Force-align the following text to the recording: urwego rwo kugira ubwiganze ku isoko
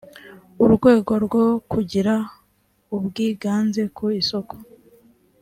urwego 0.63 1.13
rwo 1.25 1.45
kugira 1.71 2.13
ubwiganze 2.95 3.81
ku 3.95 4.03
isoko 4.21 4.55